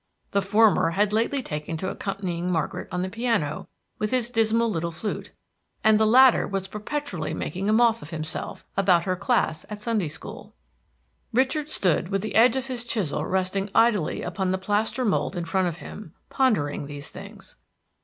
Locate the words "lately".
1.13-1.43